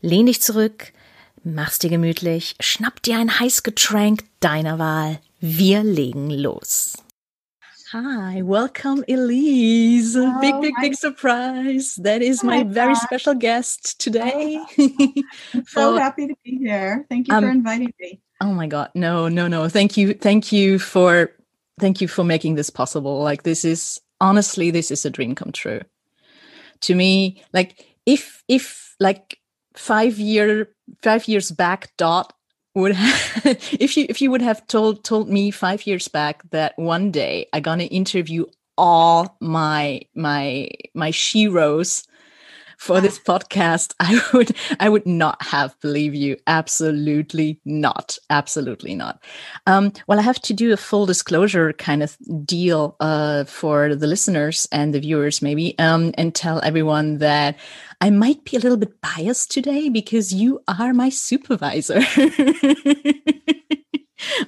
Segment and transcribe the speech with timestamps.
[0.00, 0.92] Lehn dich zurück,
[1.44, 5.18] mach's dir gemütlich, schnapp dir ein heiß Getränk deiner Wahl.
[5.40, 6.94] Wir legen los.
[7.92, 10.14] Hi, welcome Elise.
[10.18, 10.88] Oh, big, big, hi.
[10.88, 11.94] big surprise.
[12.02, 14.58] That is my very special guest today.
[15.68, 17.06] So happy to be here.
[17.08, 18.20] Thank you Um, for inviting me.
[18.42, 18.90] Oh my god.
[18.94, 19.68] No, no, no.
[19.70, 20.12] Thank you.
[20.12, 21.30] Thank you for
[21.80, 23.22] thank you for making this possible.
[23.22, 25.80] Like this is honestly this is a dream come true.
[26.80, 29.37] To me, like if if like
[29.78, 30.68] 5 year
[31.02, 32.32] 5 years back dot
[32.74, 33.46] would have,
[33.78, 37.46] if you if you would have told told me 5 years back that one day
[37.52, 42.06] I'm to interview all my my my sheroes
[42.78, 46.36] for this podcast i would i would not have believed you.
[46.46, 48.16] Absolutely not.
[48.30, 49.22] Absolutely not.
[49.66, 54.06] Um, well i have to do a full disclosure kind of deal uh, for the
[54.06, 57.56] listeners and the viewers maybe um, and tell everyone that
[58.00, 62.00] i might be a little bit biased today because you are my supervisor.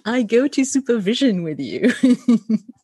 [0.04, 1.92] I go to supervision with you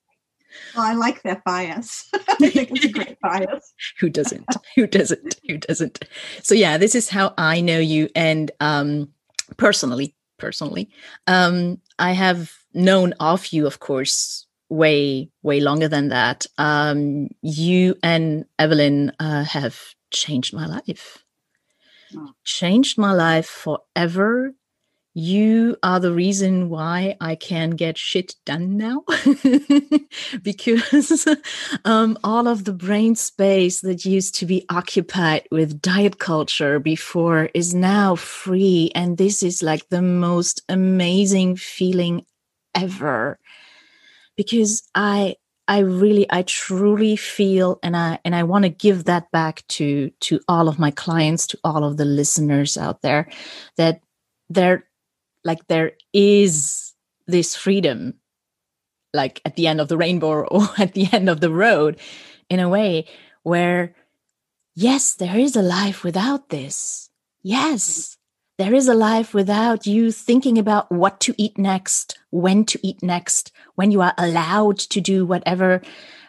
[0.77, 2.09] Well, I like that bias.
[2.15, 2.19] I
[2.51, 3.73] think it's a great bias.
[3.99, 4.45] who doesn't?
[4.75, 5.41] Who doesn't?
[5.49, 6.01] Who doesn't?
[6.43, 8.09] So yeah this is how i know you.
[8.15, 9.09] And um
[9.57, 10.91] personally personally
[11.29, 16.47] um i have known of you of course way way longer than that.
[16.59, 21.23] Um you and evelyn uh, have changed my life.
[22.17, 22.33] Oh.
[22.45, 24.53] changed my life forever
[25.19, 29.03] you are the reason why I can get shit done now
[30.43, 31.27] because
[31.87, 37.49] um, all of the brain space that used to be occupied with diet culture before
[37.55, 38.91] is now free.
[38.95, 42.27] And this is like the most amazing feeling
[42.75, 43.39] ever
[44.37, 45.37] because I.
[45.69, 50.13] I really, I truly feel, and I and I want to give that back to
[50.21, 53.29] to all of my clients, to all of the listeners out there,
[53.77, 54.01] that
[54.49, 54.85] there
[55.47, 56.95] like there is
[57.27, 58.15] this freedom
[59.15, 61.99] like at the end of the rainbow or at the end of the road
[62.51, 63.07] in a way
[63.43, 63.95] where
[64.75, 67.09] yes there is a life without this.
[67.43, 68.17] Yes
[68.59, 73.03] there is a life without you thinking about what to eat next when to eat
[73.03, 75.83] next when you are allowed to do whatever.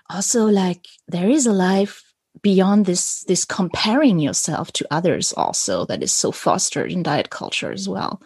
[0.10, 2.07] Also like there is a life
[2.42, 7.72] beyond this this comparing yourself to others also that is so fostered in diet culture
[7.72, 8.22] as well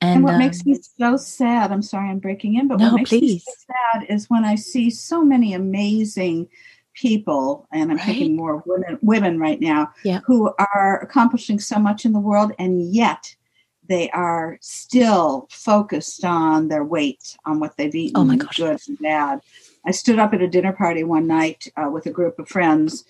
[0.00, 2.96] And, what um, makes me so sad, I'm sorry I'm breaking in, but No, what
[2.96, 6.48] makes me so sad is when I see so many amazing
[6.94, 8.06] people, and I'm Right.
[8.06, 10.20] thinking more women women right now, Yeah.
[10.26, 13.34] who are accomplishing so much in the world, and yet
[13.88, 18.56] they are still focused on their weight, on what they've eaten, Oh my gosh.
[18.58, 19.40] good and bad.
[19.86, 23.04] I stood up at a dinner party one night uh, with a group of friends,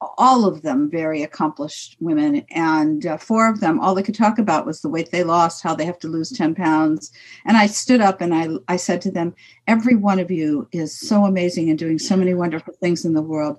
[0.00, 4.38] all of them very accomplished women, and uh, four of them, all they could talk
[4.38, 7.10] about was the weight they lost, how they have to lose 10 pounds.
[7.44, 9.34] And I stood up and I, I said to them,
[9.66, 13.22] Every one of you is so amazing and doing so many wonderful things in the
[13.22, 13.58] world.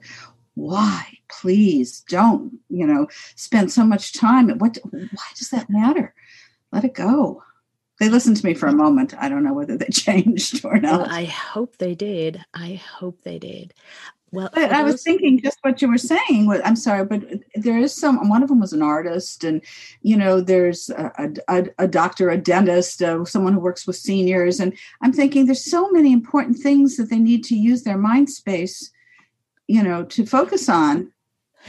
[0.55, 4.49] Why, please don't, you know, spend so much time.
[4.57, 6.13] What, why does that matter?
[6.71, 7.43] Let it go.
[7.99, 9.13] They listened to me for a moment.
[9.17, 11.09] I don't know whether they changed or Well, not.
[11.09, 12.43] I hope they did.
[12.53, 13.73] I hope they did.
[14.31, 16.51] Well, But I was thinking just what you were saying.
[16.63, 17.23] I'm sorry, but
[17.55, 18.29] there is some.
[18.29, 19.61] One of them was an artist, and
[20.01, 24.59] you know, there's a, a, a doctor, a dentist, uh, someone who works with seniors,
[24.59, 28.29] and I'm thinking there's so many important things that they need to use their mind
[28.29, 28.91] space,
[29.67, 31.11] you know, to focus on.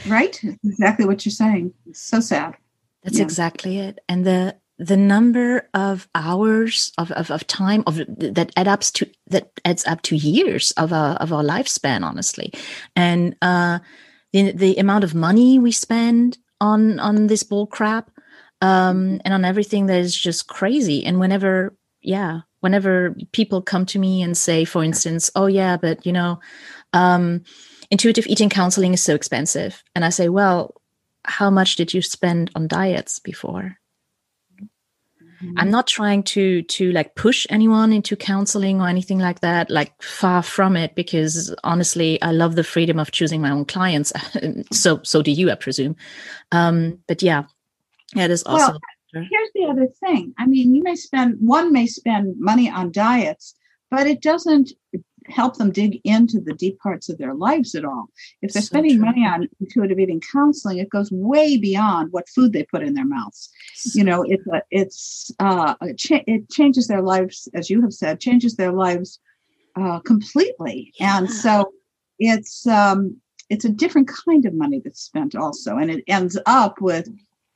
[0.07, 0.41] Right?
[0.63, 1.73] Exactly what you're saying.
[1.85, 2.55] It's so sad.
[3.03, 3.23] That's Yeah.
[3.23, 3.99] exactly it.
[4.07, 9.07] And the the number of hours of, of, of time of that add up to
[9.27, 12.51] that adds up to years of our of our lifespan, honestly.
[12.95, 13.79] And uh
[14.33, 18.09] the the amount of money we spend on on this bull crap
[18.61, 21.05] um and on everything that is just crazy.
[21.05, 26.05] And whenever yeah, whenever people come to me and say, for instance, oh, yeah, but
[26.05, 26.39] you know,
[26.93, 27.43] um,
[27.89, 29.83] intuitive eating counseling is so expensive.
[29.95, 30.81] And I say, well,
[31.25, 33.77] how much did you spend on diets before?
[35.41, 35.57] Mm-hmm.
[35.57, 39.69] I'm not trying to to like push anyone into counseling or anything like that.
[39.69, 44.13] Like far from it, because honestly, I love the freedom of choosing my own clients.
[44.71, 45.95] so so do you, I presume.
[46.51, 47.45] Um, but yeah,
[48.15, 48.73] yeah, is also.
[49.13, 50.33] Well, here's the other thing.
[50.37, 53.55] I mean, you may spend one may spend money on diets,
[53.89, 54.71] but it doesn't
[55.31, 58.09] help them dig into the deep parts of their lives at all.
[58.41, 59.05] If they're so spending true.
[59.05, 63.05] money on intuitive eating counseling, it goes way beyond what food they put in their
[63.05, 63.49] mouths.
[63.75, 67.81] So you know, it's a, it's uh, it, cha- it, changes their lives, as you
[67.81, 69.19] have said, changes their lives
[69.75, 70.93] uh, completely.
[70.99, 71.17] Yeah.
[71.17, 71.71] And so
[72.19, 73.19] it's um,
[73.49, 77.09] it's a different kind of money that's spent also, and it ends up with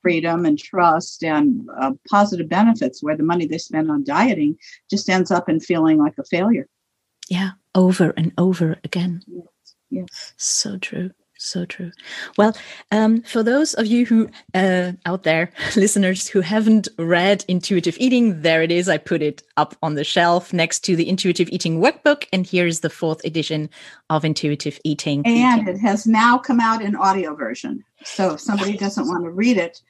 [0.05, 4.55] freedom and trust and uh, positive benefits where the money they spend on dieting
[4.87, 6.67] just ends up in feeling like a failure
[7.27, 9.21] yeah over and over again.
[9.27, 10.33] Yes, yes.
[10.37, 11.91] so true so true.
[12.37, 12.55] Well
[12.91, 18.41] um, for those of you who uh, out there listeners who haven't read intuitive eating
[18.41, 18.89] there it is.
[18.89, 22.79] I put it up on the shelf next to the intuitive eating workbook and here's
[22.79, 23.69] the fourth edition
[24.09, 25.25] of intuitive eating.
[25.25, 27.83] And it has now come out in audio version.
[28.03, 28.79] So if somebody yes.
[28.79, 29.81] doesn't want to read it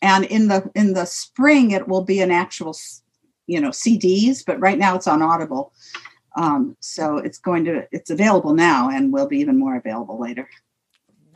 [0.00, 2.74] and in the in the spring it will be an actual
[3.46, 5.74] you know cds but right now it's on audible
[6.36, 10.48] um, so it's going to it's available now and will be even more available later.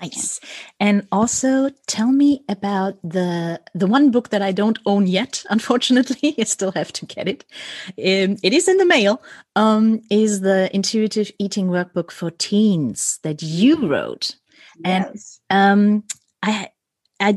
[0.00, 0.38] Nice.
[0.78, 5.44] And also tell me about the the one book that I don't own yet.
[5.50, 7.44] Unfortunately, I still have to get it.
[7.90, 9.22] Um, it is in the mail.
[9.56, 14.36] Um, is the Intuitive Eating Workbook for Teens that you wrote?
[14.84, 15.40] Yes.
[15.50, 16.04] And um,
[16.42, 16.70] I
[17.20, 17.36] I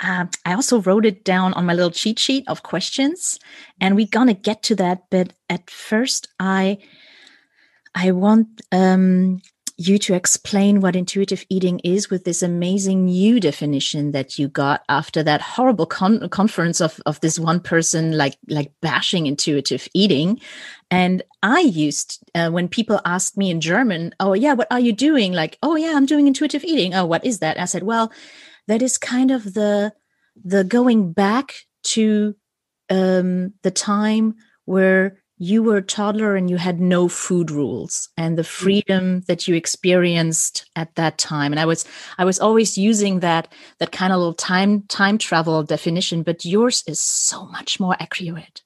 [0.00, 3.38] uh, I also wrote it down on my little cheat sheet of questions,
[3.80, 5.04] and we're gonna get to that.
[5.10, 6.78] But at first, I
[7.94, 9.40] I want um,
[9.80, 14.82] you to explain what intuitive eating is with this amazing new definition that you got
[14.90, 20.38] after that horrible con- conference of, of this one person like like bashing intuitive eating.
[20.90, 24.92] And i used uh, when people asked me in german oh yeah what are you
[24.92, 25.32] doing?
[25.32, 26.94] Like oh yeah i'm doing intuitive eating.
[26.94, 27.58] Oh what is that?
[27.58, 28.12] I said well
[28.70, 29.92] that is kind of the
[30.44, 32.36] the going back to
[32.88, 34.34] um, the time
[34.64, 38.46] where you were a toddler and you had no food rules and the mm.
[38.46, 41.84] freedom that you experienced at that time and i was
[42.18, 46.84] i was always using that that kind of little time time travel definition but yours
[46.86, 48.62] is so much more accurate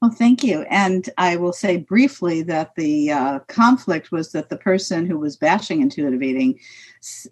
[0.00, 4.56] well thank you and i will say briefly that the uh, conflict was that the
[4.56, 6.58] person who was bashing intuitive eating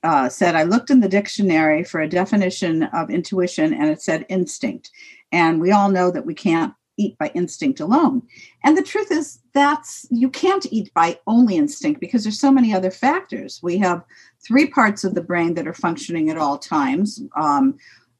[0.03, 4.25] uh, said i looked in the dictionary for a definition of intuition and it said
[4.29, 4.91] instinct
[5.33, 8.23] and we all know that we can't eat by instinct alone.
[8.65, 12.75] And the truth is that's you can't eat by only instinct because there's so many
[12.75, 13.61] other factors.
[13.63, 14.05] We have
[14.47, 17.23] three parts of the brain that are functioning at all times.
[17.37, 17.79] Um,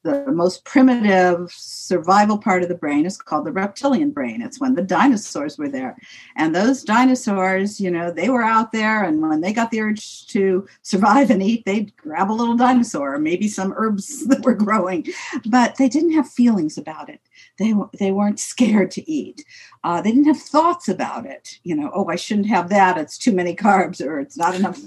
[0.09, 4.41] the most primitive survival part of the brain is called the reptilian brain.
[4.41, 5.97] It's when the dinosaurs were there.
[6.35, 10.27] And those dinosaurs, you know, they were out there, and when they got the urge
[10.27, 14.53] to survive and eat, they'd grab a little dinosaur or maybe some herbs that were
[14.53, 15.05] growing,
[15.45, 17.21] but they didn't have feelings about it
[17.57, 19.45] they they weren't scared to eat.
[19.83, 21.59] Uh, they didn't have thoughts about it.
[21.63, 22.97] You know, oh, I shouldn't have that.
[22.97, 24.79] It's too many carbs, or it's not enough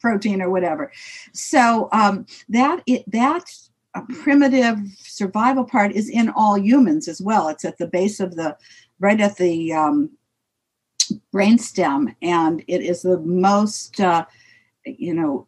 [0.00, 0.92] protein, or whatever.
[1.32, 3.44] So um, that it that
[4.02, 7.48] primitive survival part is in all humans as well.
[7.48, 8.56] It's at the base of the
[8.98, 10.10] right at the um,
[11.32, 14.24] brainstem, and it is the most uh,
[14.84, 15.46] you know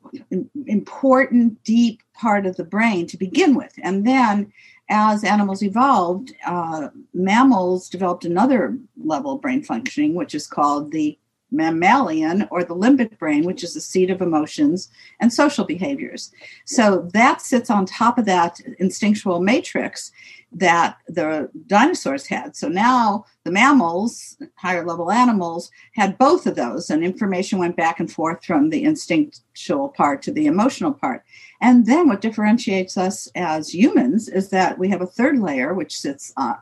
[0.67, 4.53] important deep part of the brain to begin with, and then
[4.91, 11.19] as animals evolved, uh, mammals developed another level of brain functioning, which is called the
[11.51, 14.91] mammalian or the limbic brain, which is the seat of emotions
[15.21, 16.31] and social behaviors.
[16.65, 20.13] So that sits on top of that instinctual matrix
[20.53, 22.57] that the dinosaurs had.
[22.57, 28.01] So now the mammals, higher level animals, had both of those, and information went back
[28.01, 31.23] and forth from the instinctual part to the emotional part.
[31.61, 35.99] And then what differentiates us as humans is that we have a third layer, which
[35.99, 36.55] sits uh,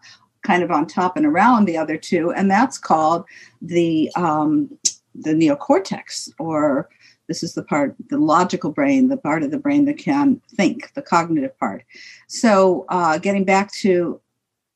[0.47, 3.25] kind of on top and around the other two, and that's called
[3.61, 4.71] the um,
[5.15, 6.89] the neocortex, or
[7.29, 10.93] this is the part, the logical brain, the part of the brain that can think,
[10.95, 11.85] the cognitive part.
[12.29, 14.21] So, uh, getting back to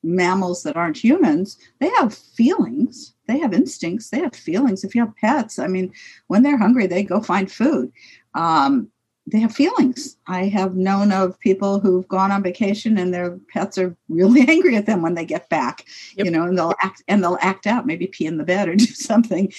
[0.03, 4.83] mammals that aren't humans, they have feelings, they have instincts, they have feelings.
[4.83, 5.93] If you have pets, I mean,
[6.29, 7.93] when they're hungry, they go find food.
[8.35, 8.91] Um,
[9.31, 10.17] they have feelings.
[10.27, 14.77] I have known of people who've gone on vacation and their pets are really angry
[14.77, 15.85] at them when they get back,
[16.17, 16.25] yep.
[16.25, 18.75] you know, and they'll act and they'll act out, maybe pee in the bed or
[18.77, 19.53] do something.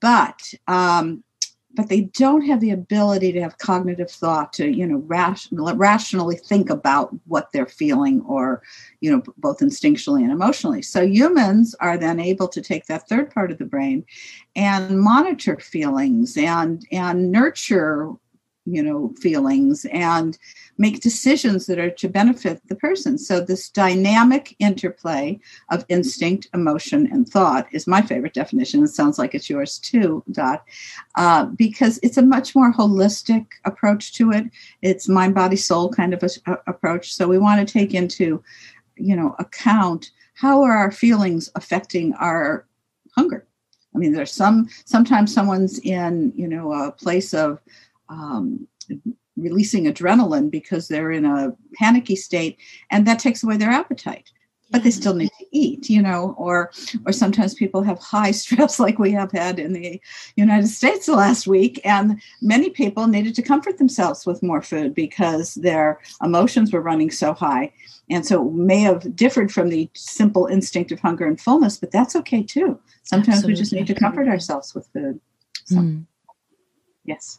[0.00, 1.24] But um,
[1.74, 6.70] but they don't have the ability to have cognitive thought to you know rationally think
[6.70, 8.62] about what they're feeling or
[9.00, 13.30] you know both instinctually and emotionally so humans are then able to take that third
[13.30, 14.04] part of the brain
[14.56, 18.10] and monitor feelings and and nurture
[18.70, 20.38] you know feelings and
[20.76, 23.18] make decisions that are to benefit the person.
[23.18, 28.84] So this dynamic interplay of instinct emotion and thought is my favorite definition.
[28.84, 30.64] It sounds like it's yours too dot.
[31.16, 34.44] Uh, because it's a much more holistic approach to it.
[34.82, 37.12] It's mind body soul kind of a, a approach.
[37.12, 38.42] So we want to take into
[38.96, 42.64] you know account how are our feelings affecting our
[43.16, 43.44] hunger?
[43.94, 47.60] I mean there's some sometimes someone's in you know a place of
[48.08, 48.66] um,
[49.38, 52.58] releasing adrenaline because they're in a panicky state
[52.90, 54.30] and that takes away their appetite.
[54.70, 56.70] But they still need to eat you know or
[57.06, 59.98] or sometimes people have high stress like we have had in the
[60.36, 64.94] united states the last week and many people needed to comfort themselves with more food
[64.94, 67.72] because their emotions were running so high.
[68.10, 71.90] And so it may have differed from the simple instinct of hunger and fullness but
[71.90, 72.78] that's okay too.
[73.04, 73.52] Sometimes Absolutely.
[73.54, 75.18] we just need to comfort ourselves with food.
[75.64, 76.04] So, mm.
[77.06, 77.38] yes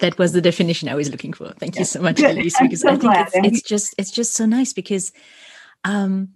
[0.00, 1.52] that was the definition I was looking for.
[1.58, 4.46] Thank you so much, Elyse, because so I think it's, it's, just it's just so
[4.46, 5.12] nice because,
[5.84, 6.30] um,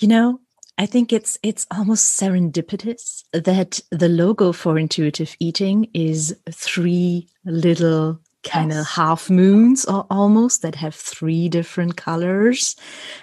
[0.00, 0.40] you know,
[0.78, 8.20] I think it's it's almost serendipitous that the logo for intuitive eating is three little
[8.42, 8.80] kind yes.
[8.80, 12.76] of half moons or almost that have three different colors.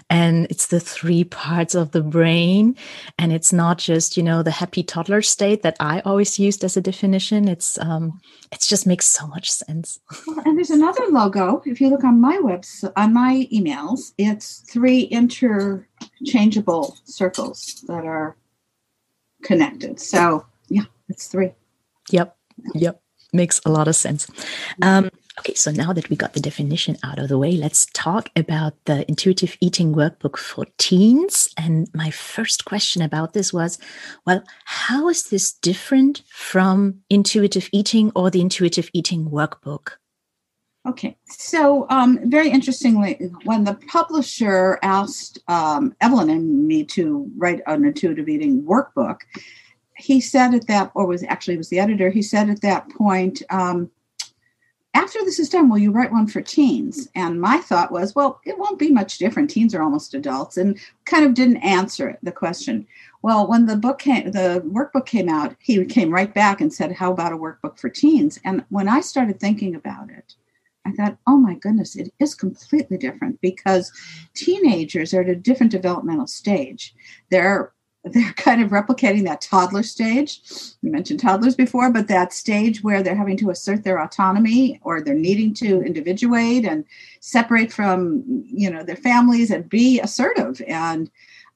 [0.09, 2.75] And it's the three parts of the brain.
[3.17, 6.77] And it's not just you know the happy toddler state that i always used as
[6.77, 7.47] a definition.
[7.47, 8.19] It's um
[8.51, 9.99] it just makes so much sense.
[10.25, 11.61] Well, and there's another logo.
[11.65, 18.37] If you look on my webs on my emails it's three interchangeable circles that are
[19.43, 19.99] connected.
[19.99, 21.51] So yeah it's three.
[22.09, 22.35] Yep.
[22.73, 23.01] Yep
[23.33, 24.27] makes a lot of sense.
[24.81, 25.09] Um,
[25.39, 28.73] okay, so now that we got the definition out of the way, let's talk about
[28.85, 31.49] the intuitive eating workbook for teens.
[31.57, 33.79] And my first question about this was
[34.25, 39.93] well, how is this different from intuitive eating or the intuitive eating workbook?
[40.87, 47.61] Okay, so um, very interestingly, when the publisher asked um, Evelyn and me to write
[47.67, 49.19] an intuitive eating workbook,
[49.99, 52.09] he said at that, or was actually was the editor.
[52.09, 53.91] He said at that point, um,
[54.93, 57.09] after this is done, will you write one for teens?
[57.13, 59.49] And my thought was, well, it won't be much different.
[59.49, 62.87] Teens are almost adults, and kind of didn't answer the question.
[63.21, 66.93] Well, when the book came, the workbook came out, he came right back and said,
[66.93, 70.35] "How about a workbook for teens?" And when I started thinking about it,
[70.85, 73.91] I thought, oh my goodness, it is completely different because
[74.33, 76.95] teenagers are at a different developmental stage.
[77.29, 77.73] They're
[78.13, 80.41] they're kind of replicating that toddler stage.
[80.81, 85.01] You mentioned toddlers before, but that stage where they're having to assert their autonomy or
[85.01, 86.85] they're needing to individuate and
[87.19, 90.61] separate from, you know, their families and be assertive.
[90.67, 91.09] And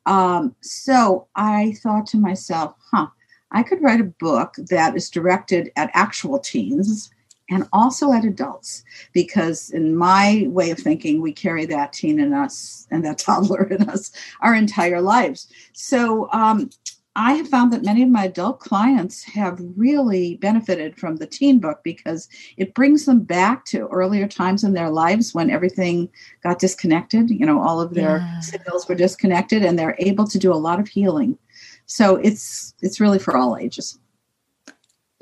[0.06, 3.08] um, so I thought to myself, huh,
[3.52, 7.12] I could write a book that is directed at actual teens
[7.50, 8.84] and also at adults
[9.14, 13.64] because in my way of thinking we carry that teen in us and that toddler
[13.64, 15.48] in us our entire lives.
[15.74, 16.70] So um,
[17.16, 21.60] i have found that many of my adult clients have really benefited from the teen
[21.60, 26.10] book because it brings them back to earlier times in their lives when everything
[26.42, 28.40] got disconnected you know all of their yeah.
[28.40, 31.38] signals were disconnected and they're able to do a lot of healing.
[31.86, 34.00] So it's it's really for all ages.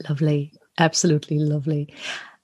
[0.08, 1.94] Lovely absolutely lovely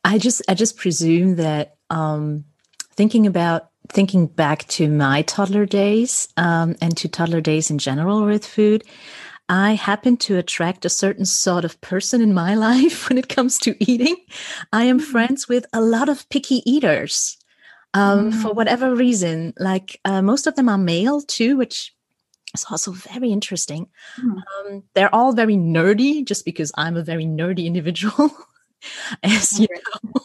[0.03, 2.45] i just i just presume that um
[2.91, 8.25] thinking about thinking back to my toddler days um, and to toddler days in general
[8.25, 8.83] with food
[9.49, 13.57] i happen to attract a certain sort of person in my life when it comes
[13.57, 14.15] to eating
[14.71, 15.11] i am mm-hmm.
[15.11, 17.37] friends with a lot of picky eaters
[17.93, 18.41] um, mm.
[18.41, 21.95] for whatever reason like uh, most of them are male too which
[22.53, 23.87] is also very interesting
[24.19, 24.41] mm.
[24.65, 28.31] um, they're all very nerdy just because i'm a very nerdy individual
[29.23, 29.67] as you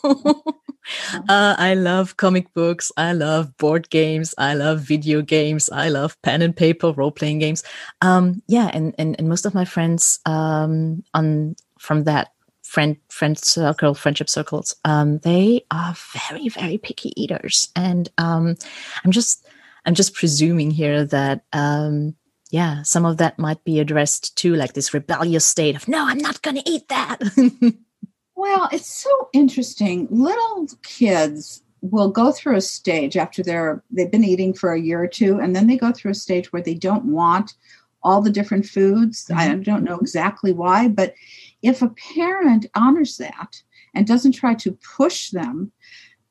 [0.04, 0.42] know.
[1.28, 2.92] uh, I love comic books.
[2.96, 4.34] I love board games.
[4.38, 5.68] I love video games.
[5.70, 7.62] I love pen and paper role playing games.
[8.00, 13.38] Um, yeah, and, and and most of my friends um, on from that friend friend
[13.38, 15.94] circle, friendship circles, um, they are
[16.30, 18.56] very very picky eaters, and um,
[19.04, 19.46] I'm just
[19.84, 22.14] I'm just presuming here that um,
[22.50, 26.18] yeah, some of that might be addressed to like this rebellious state of no, I'm
[26.18, 27.18] not going to eat that.
[28.42, 30.08] Well, it's so interesting.
[30.10, 35.00] Little kids will go through a stage after they're they've been eating for a year
[35.00, 37.54] or two, and then they go through a stage where they don't want
[38.02, 39.26] all the different foods.
[39.26, 39.38] Mm-hmm.
[39.38, 41.14] I don't know exactly why, but
[41.62, 43.62] if a parent honors that
[43.94, 45.70] and doesn't try to push them,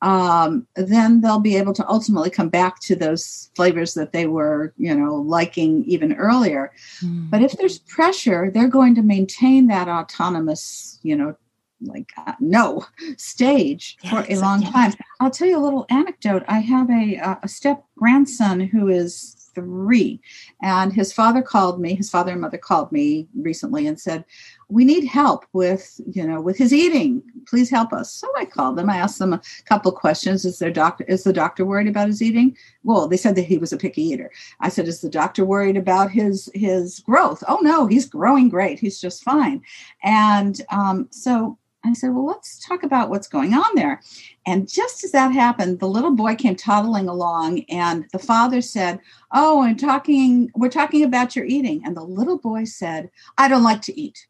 [0.02, 4.74] um, then they'll be able to ultimately come back to those flavors that they were,
[4.76, 6.72] you know, liking even earlier.
[7.00, 7.30] Mm.
[7.30, 11.36] But if there's pressure, they're going to maintain that autonomous, you know,
[11.80, 12.84] like uh, no
[13.16, 14.72] stage yes, for a long yes.
[14.72, 14.92] time.
[15.20, 16.42] I'll tell you a little anecdote.
[16.48, 20.20] I have a, a step grandson who is three.
[20.62, 24.24] And his father called me, his father and mother called me recently and said,
[24.72, 27.22] We need help with, you know, with his eating.
[27.46, 28.12] Please help us.
[28.12, 28.88] So I called them.
[28.88, 30.44] I asked them a couple questions.
[30.44, 32.56] Is their doctor is the doctor worried about his eating?
[32.82, 34.30] Well, they said that he was a picky eater.
[34.60, 37.42] I said, Is the doctor worried about his his growth?
[37.48, 38.78] Oh no, he's growing great.
[38.78, 39.62] He's just fine.
[40.02, 44.00] And um, so I said, Well, let's talk about what's going on there.
[44.46, 49.00] And just as that happened, the little boy came toddling along, and the father said,
[49.32, 51.82] Oh, I'm talking, we're talking about your eating.
[51.84, 54.26] And the little boy said, I don't like to eat.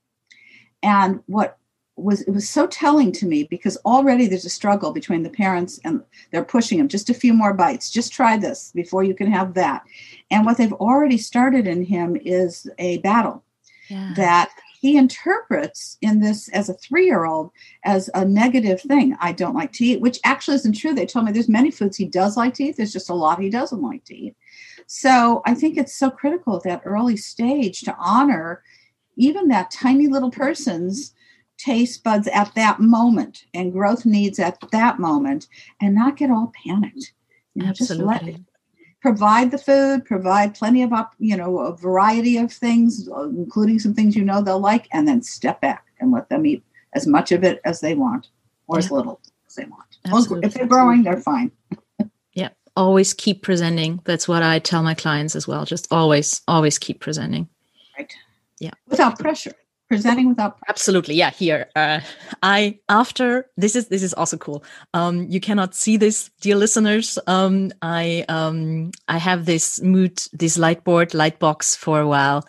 [0.82, 1.58] And what
[1.96, 5.78] was it was so telling to me because already there's a struggle between the parents
[5.84, 9.30] and they're pushing him just a few more bites just try this before you can
[9.30, 9.84] have that
[10.30, 13.44] and what they've already started in him is a battle
[13.90, 14.14] yeah.
[14.16, 14.50] that
[14.82, 17.52] he interprets in this as a three year old
[17.84, 19.16] as a negative thing.
[19.20, 20.92] I don't like to eat, which actually isn't true.
[20.92, 23.40] They told me there's many foods he does like to eat, there's just a lot
[23.40, 24.36] he doesn't like to eat.
[24.88, 28.64] So I think it's so critical at that early stage to honor
[29.16, 31.14] even that tiny little person's
[31.59, 35.47] taste buds at that moment and growth needs at that moment
[35.81, 37.12] and not get all panicked.
[37.54, 38.16] You know, Absolutely.
[38.16, 38.40] just let
[39.02, 43.92] provide the food, provide plenty of up, you know, a variety of things, including some
[43.92, 46.64] things you know they'll like, and then step back and let them eat
[46.95, 48.28] as much of it as they want
[48.69, 48.85] or yeah.
[48.85, 49.99] as little as they want.
[50.07, 50.47] Absolutely.
[50.47, 51.50] If they're growing, they're fine.
[52.33, 52.50] yeah.
[52.76, 54.00] Always keep presenting.
[54.04, 55.64] That's what I tell my clients as well.
[55.64, 57.49] Just always, always keep presenting.
[57.99, 58.14] Right.
[58.62, 58.71] Yeah.
[58.87, 59.52] Without pressure.
[59.88, 61.14] Presenting without absolutely.
[61.16, 61.69] Yeah here.
[61.76, 62.00] Uh,
[62.42, 64.64] i after this is this is also cool.
[64.95, 67.18] Um you cannot see this dear listeners.
[67.27, 72.46] Um i um i have this mood this light board light box for a while.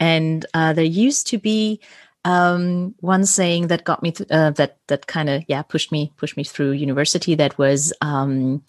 [0.00, 1.80] And uh, there used to be
[2.26, 6.12] um, one saying that got me th- uh, that that kind of yeah pushed me
[6.16, 8.62] pushed me through university that was um,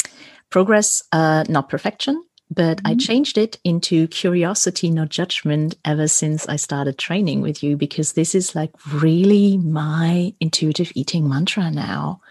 [0.50, 2.88] progress uh, not perfection but mm-hmm.
[2.88, 8.14] I changed it into curiosity, not judgment, ever since I started training with you, because
[8.14, 12.22] this is like really my intuitive eating mantra now.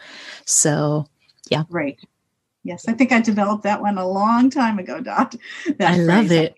[0.44, 1.06] So,
[1.50, 1.64] yeah.
[1.68, 1.98] Right.
[2.64, 5.36] Yes, I think I developed that one a long time ago, Dot.
[5.78, 6.56] That I love it.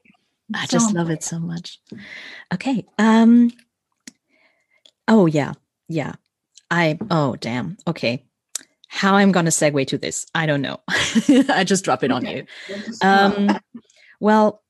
[0.55, 1.81] I so just love it so much.
[2.55, 2.87] Okay.
[2.99, 3.51] Um.
[5.07, 5.53] Oh yeah,
[5.89, 6.15] yeah.
[6.71, 6.99] I.
[7.11, 7.77] Oh damn.
[7.87, 8.25] Okay
[8.89, 10.81] how I'm going to segue to this, I don't know.
[10.89, 12.45] I just drop it on you.
[13.03, 13.59] Um,
[14.19, 14.63] well,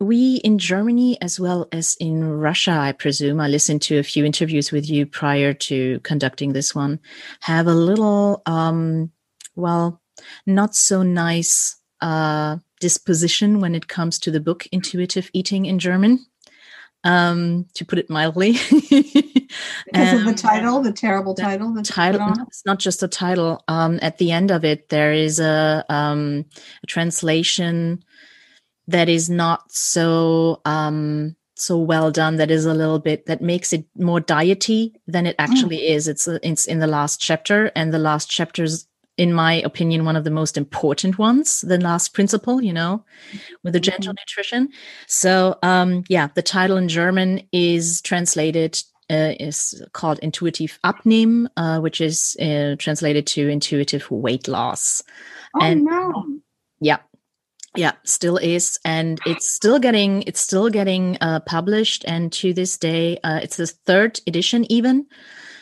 [0.00, 4.24] we in Germany, as well as in Russia, I presume, I listened to a few
[4.24, 7.00] interviews with you prior to conducting this one,
[7.40, 9.12] have a little, um,
[9.56, 10.00] well,
[10.46, 16.26] not so nice uh, disposition when it comes to the book Intuitive Eating in German
[17.04, 18.52] um, to put it mildly.
[19.86, 21.72] because um, of the title, the terrible the title.
[21.72, 22.34] The title.
[22.46, 23.64] It's not just a title.
[23.68, 26.44] Um, at the end of it, there is a, um,
[26.82, 28.04] a translation
[28.88, 32.36] that is not so um, so well done.
[32.36, 35.90] That is a little bit that makes it more diety than it actually mm.
[35.90, 36.08] is.
[36.08, 38.86] It's it's in the last chapter, and the last chapters
[39.20, 43.04] in my opinion, one of the most important ones, the last principle, you know,
[43.62, 44.22] with the gentle mm-hmm.
[44.22, 44.70] nutrition.
[45.08, 51.80] So, um, yeah, the title in German is translated, uh, is called Intuitive Abnehmen, uh,
[51.80, 55.02] which is uh, translated to intuitive weight loss.
[55.54, 56.40] Oh, and, no.
[56.80, 57.00] Yeah.
[57.76, 62.76] Yeah, still is, and it's still getting it's still getting uh, published, and to this
[62.76, 65.06] day, uh, it's the third edition even.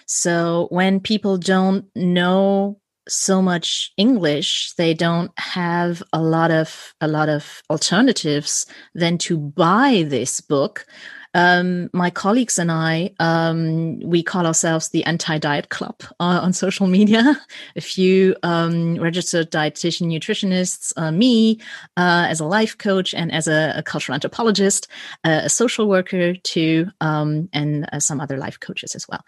[0.07, 7.09] So when people don't know so much english they don't have a lot of a
[7.09, 10.87] lot of alternatives than to buy this book
[11.35, 16.87] um, my colleagues and I, um, we call ourselves the anti-diet club uh, on social
[16.87, 17.41] media.
[17.77, 21.61] a few um, registered dietitian nutritionists, uh, me
[21.97, 24.89] uh, as a life coach and as a, a cultural anthropologist,
[25.25, 29.25] uh, a social worker too, um, and uh, some other life coaches as well.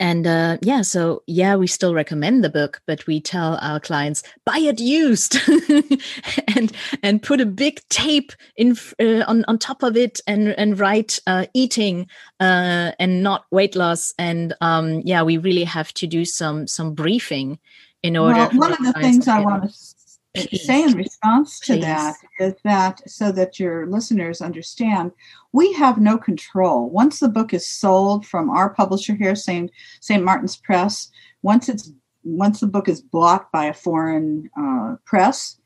[0.00, 4.22] And uh, yeah, so yeah, we still recommend the book, but we tell our clients
[4.44, 5.38] buy it used,
[6.56, 6.72] and
[7.02, 11.18] and put a big tape in uh, on on top of it, and and write
[11.26, 12.06] uh, eating
[12.40, 16.94] uh, and not weight loss, and um, yeah, we really have to do some some
[16.94, 17.58] briefing
[18.02, 18.48] in order.
[18.52, 19.97] Well, one of the things I want to
[20.36, 21.82] say in response to Please.
[21.82, 25.12] that is that so that your listeners understand
[25.52, 26.88] we have no control.
[26.90, 29.70] Once the book is sold from our publisher here, St.
[30.00, 30.22] St.
[30.22, 31.10] Martin's Press,
[31.42, 31.92] once it's
[32.24, 35.58] once the book is bought by a foreign uh, press,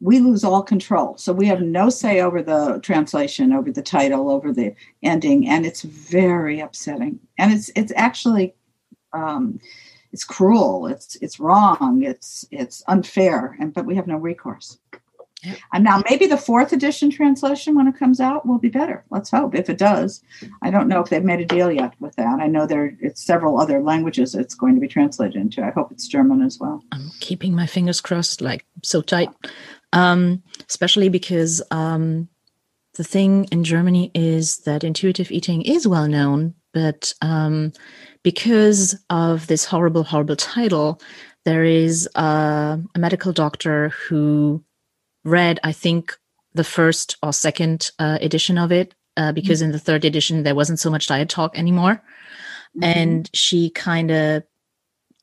[0.00, 1.16] we lose all control.
[1.16, 5.64] So we have no say over the translation, over the title, over the ending, and
[5.64, 7.18] it's very upsetting.
[7.38, 8.54] And it's it's actually
[9.12, 9.58] um,
[10.12, 10.86] it's cruel.
[10.86, 12.02] It's it's wrong.
[12.02, 13.56] It's it's unfair.
[13.60, 14.78] And but we have no recourse.
[15.72, 19.04] And now maybe the fourth edition translation, when it comes out, will be better.
[19.10, 19.54] Let's hope.
[19.54, 20.20] If it does,
[20.62, 22.40] I don't know if they've made a deal yet with that.
[22.40, 25.62] I know there it's several other languages it's going to be translated into.
[25.62, 26.82] I hope it's German as well.
[26.90, 29.30] I'm keeping my fingers crossed, like so tight,
[29.92, 32.28] um, especially because um,
[32.94, 37.72] the thing in Germany is that intuitive eating is well known, but um,
[38.28, 41.00] because of this horrible, horrible title,
[41.46, 44.62] there is a, a medical doctor who
[45.24, 46.14] read, I think,
[46.52, 49.68] the first or second uh, edition of it uh, because mm-hmm.
[49.68, 52.02] in the third edition there wasn't so much diet talk anymore,
[52.76, 52.84] mm-hmm.
[52.84, 54.42] and she kind of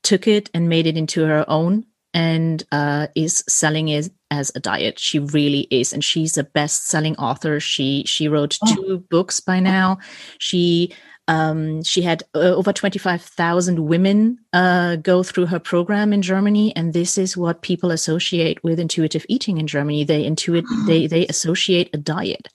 [0.02, 4.60] took it and made it into her own and uh, is selling it as a
[4.60, 4.98] diet.
[4.98, 7.60] She really is, and she's a best-selling author.
[7.60, 8.74] She she wrote oh.
[8.74, 10.00] two books by now.
[10.40, 10.92] She
[11.28, 16.94] um, she had uh, over 25,000 women uh, go through her program in Germany, and
[16.94, 20.04] this is what people associate with intuitive eating in Germany.
[20.04, 22.50] They intuit, they they associate a diet,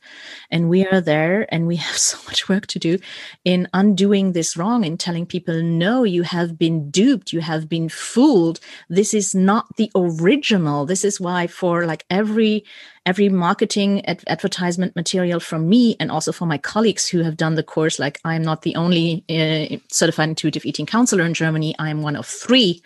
[0.51, 2.99] and we are there, and we have so much work to do
[3.45, 7.89] in undoing this wrong and telling people, no, you have been duped, you have been
[7.89, 8.61] fooled.
[8.89, 10.87] This is not the original.
[10.87, 12.65] This is why for like every
[13.07, 17.55] every marketing ad- advertisement material from me and also for my colleagues who have done
[17.55, 21.75] the course like i'm not the only uh, certified intuitive eating counselor in germany.
[21.79, 22.83] I'm one of three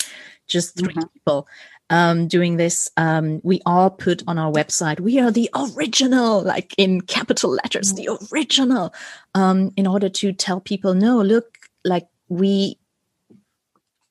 [0.46, 1.00] just 3 mm-hmm.
[1.14, 1.48] people
[1.90, 2.90] um, doing this.
[2.96, 7.92] Um, we all put on our website we are the original like in capital letters
[7.92, 8.94] the original
[9.35, 12.79] um, in order to tell people no look like we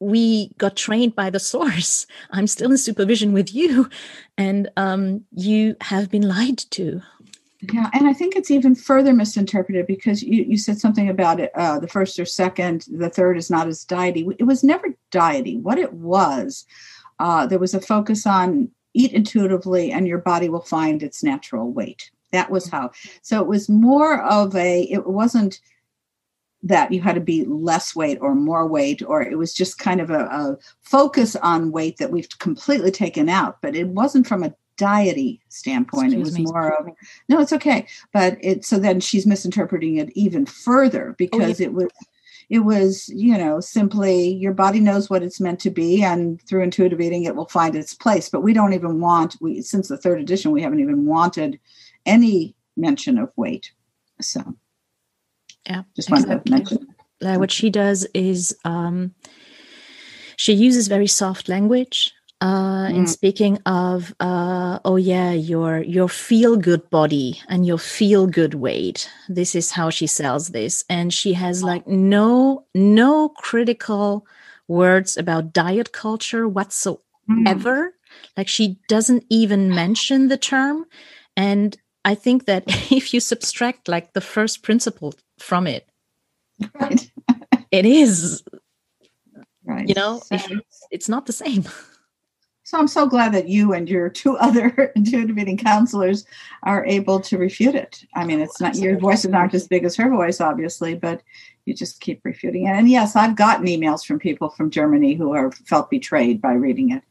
[0.04, 2.06] we got trained by the source.
[2.32, 3.89] I'm still in supervision with you,
[4.38, 7.02] and um, you have been lied to.
[7.72, 11.52] Yeah, and I think it's even further misinterpreted because you, you said something about it
[11.56, 14.28] uh, the first or second, the third is not as diety.
[14.38, 15.58] It was never diety.
[15.58, 16.66] What it was,
[17.20, 21.72] uh, there was a focus on eat intuitively and your body will find its natural
[21.72, 22.12] weight.
[22.32, 22.92] That was how.
[23.22, 25.62] So it was more of a, it wasn't
[26.63, 29.99] that you had to be less weight or more weight, or it was just kind
[29.99, 33.58] of a, a focus on weight that we've completely taken out.
[33.62, 36.13] But it wasn't from a diety standpoint.
[36.13, 36.45] Excuse it was me.
[36.45, 36.88] more of
[37.30, 37.86] no, it's okay.
[38.13, 41.67] But it so then she's misinterpreting it even further because oh, yeah.
[41.67, 41.89] it was
[42.49, 46.63] it was you know simply your body knows what it's meant to be and through
[46.63, 49.97] intuitive eating it will find its place but we don't even want we since the
[49.97, 51.60] third edition we haven't even wanted
[52.06, 53.71] any mention of weight
[54.21, 54.56] so
[55.67, 56.30] yeah, just exactly.
[56.30, 56.95] wanted to mention.
[57.21, 59.13] Like what she does is um,
[60.36, 62.95] she uses very soft language uh, mm.
[62.95, 68.54] in speaking of uh, oh yeah your your feel good body and your feel good
[68.54, 74.28] weight this is how she sells this and she has like no no critical
[74.67, 76.99] words about diet culture whatsoever
[77.38, 77.91] mm.
[78.36, 80.86] like she doesn't even mention the term
[81.38, 85.88] and i think that if you subtract like the first principle from it.
[86.80, 87.12] Right.
[87.72, 88.43] it is.
[89.65, 89.88] Right.
[89.88, 90.38] You know, so,
[90.91, 91.65] it's, not the same.
[92.65, 96.26] So I'm so glad that you and your two other intuitive eating counselors
[96.63, 98.04] are able to refute it.
[98.15, 101.22] I mean, it's not your voices aren't as big as her voice, obviously, but
[101.65, 102.72] you just keep refuting it.
[102.72, 106.91] And yes, I've gotten emails from people from Germany who are felt betrayed by reading
[106.91, 107.04] it.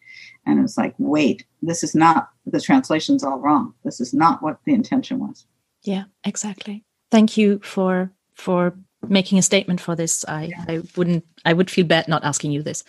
[0.47, 3.75] And it's like, wait, this is not the translation's all wrong.
[3.85, 5.47] This is not what the intention was.
[5.83, 6.85] Yeah, exactly.
[7.12, 8.75] Thank you for for
[9.09, 10.25] making a statement for this.
[10.27, 10.64] I, yeah.
[10.68, 12.85] I wouldn't, I would feel bad not asking you this.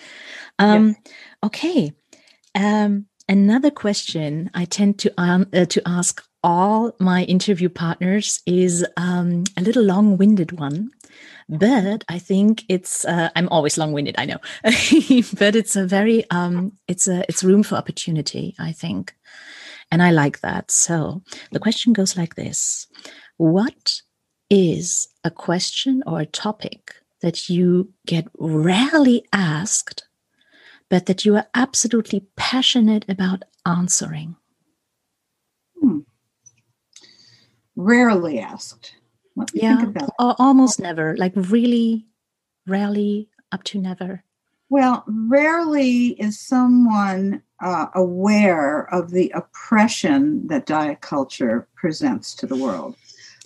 [0.59, 0.95] Um,
[1.43, 1.91] Okay.
[2.55, 8.85] Um, another question I tend to, um, uh, to ask all my interview partners is
[8.95, 10.91] um, a little long winded one.
[11.49, 16.71] But I think it's uh, I'm always long-winded, I know, but it's a very um,
[16.87, 19.13] it's a it's room for opportunity, I think,
[19.91, 20.71] and I like that.
[20.71, 22.87] So the question goes like this:
[23.37, 24.01] What
[24.49, 30.07] is a question or a topic that you get rarely asked,
[30.89, 34.35] but that you are absolutely passionate about answering?
[35.79, 35.99] Hmm.
[37.75, 38.95] Rarely asked.
[39.53, 41.17] Yeah, think about al- almost never.
[41.17, 42.05] Like really,
[42.67, 44.23] rarely, up to never.
[44.69, 52.55] Well, rarely is someone uh, aware of the oppression that diet culture presents to the
[52.55, 52.95] world.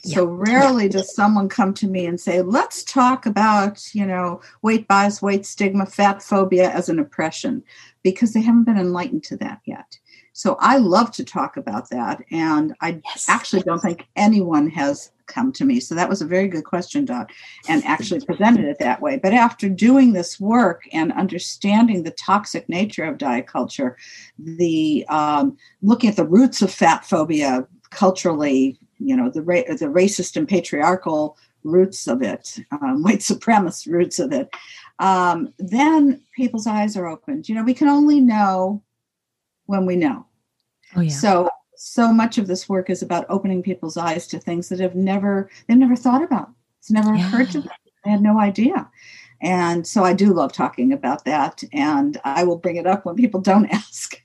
[0.03, 4.87] So rarely does someone come to me and say, let's talk about, you know, weight
[4.87, 7.63] bias, weight stigma, fat phobia as an oppression,
[8.03, 9.97] because they haven't been enlightened to that yet.
[10.33, 12.23] So I love to talk about that.
[12.31, 13.25] And I Yes.
[13.27, 15.79] actually don't think anyone has come to me.
[15.79, 17.31] So that was a very good question, Dot,
[17.67, 19.17] and actually presented it that way.
[19.17, 23.97] But after doing this work and understanding the toxic nature of diet culture,
[24.37, 29.85] the um, looking at the roots of fat phobia culturally, you know, the ra- the
[29.85, 34.49] racist and patriarchal roots of it, um, white supremacist roots of it,
[34.99, 37.47] um, then people's eyes are opened.
[37.47, 38.83] You know, we can only know
[39.65, 40.25] when we know.
[40.95, 41.11] Oh yeah.
[41.11, 44.95] So so much of this work is about opening people's eyes to things that have
[44.95, 46.49] never they've never thought about.
[46.79, 47.71] It's never occurred to them.
[48.03, 48.89] They had no idea.
[49.41, 53.15] And so I do love talking about that and I will bring it up when
[53.15, 54.21] people don't ask.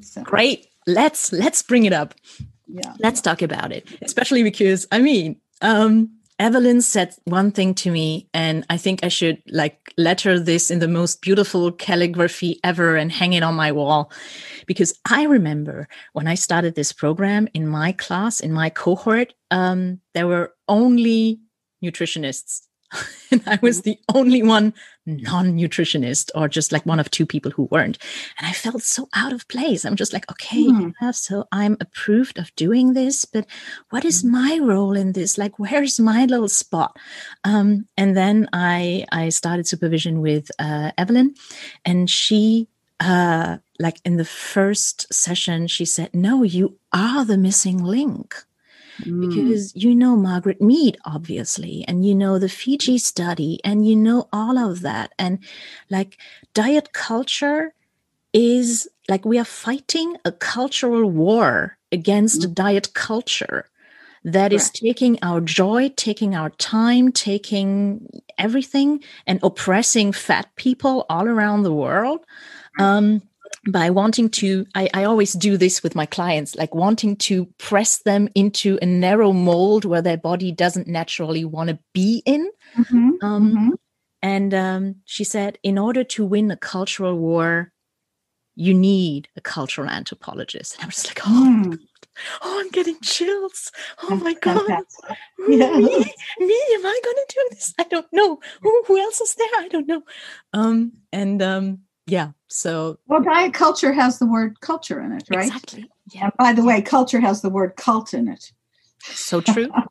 [0.00, 0.68] So Great.
[0.86, 2.14] Let's let's bring it up.
[2.74, 2.92] Yeah.
[2.98, 6.10] Let's talk about it, especially because I mean, um,
[6.40, 10.80] Evelyn said one thing to me, and I think I should like letter this in
[10.80, 14.10] the most beautiful calligraphy ever and hang it on my wall.
[14.66, 20.00] Because I remember when I started this program in my class, in my cohort, um,
[20.12, 21.38] there were only
[21.84, 22.62] nutritionists.
[23.30, 24.74] and I was the only one
[25.06, 27.98] non nutritionist, or just like one of two people who weren't.
[28.38, 29.84] And I felt so out of place.
[29.84, 30.90] I'm just like, okay, Hmm.
[31.00, 33.46] yeah, so I'm approved of doing this, but
[33.90, 35.36] what is my role in this?
[35.38, 36.96] Like, where's my little spot?
[37.44, 41.34] Um, and then I I started supervision with uh, Evelyn,
[41.84, 42.68] and she
[43.00, 48.34] uh, like in the first session, she said, "No, you are the missing link."
[49.02, 49.28] Mm.
[49.28, 54.28] because you know Margaret Mead, obviously, and you know the Fiji study, and you know
[54.32, 55.12] all of that.
[55.18, 55.38] And
[55.90, 56.18] like
[56.54, 57.74] diet culture
[58.32, 63.66] is like we are fighting a cultural war against a diet culture
[64.24, 64.80] that is Correct.
[64.80, 71.74] taking our joy, taking our time, taking everything, and oppressing fat people all around the
[71.74, 72.24] world.
[72.78, 73.22] Um,
[73.70, 77.98] by wanting to I, I always do this with my clients like wanting to press
[78.02, 82.50] them into a narrow mold where their body doesn't naturally want to be in.
[82.76, 83.70] Mhm, um, mhm.
[84.22, 87.70] and um, she said in order to win a cultural war
[88.56, 90.74] you need a cultural anthropologist.
[90.76, 91.78] And i'm just like oh, Mm.
[92.42, 93.72] oh i'm getting chills.
[94.02, 94.58] Oh my god.
[94.66, 95.16] fantastic.
[95.38, 96.60] me, me?
[96.76, 97.74] Am i gonna do this?
[97.78, 98.38] I don't know.
[98.62, 99.48] Who, who else is there?
[99.58, 100.02] I don't know.
[100.52, 105.46] Um and um yeah so Well, diet culture has the word culture in it, right?
[105.46, 108.52] exactly yeah And by the way, culture has the word cult in it.
[109.00, 109.70] so true